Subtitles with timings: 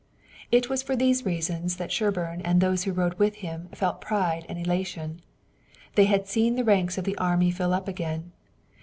[0.51, 4.47] It was for these reasons that Sherburne and those who rode with him felt pride
[4.49, 5.21] and elation.
[5.93, 8.31] They had seen the ranks of the army fill up again.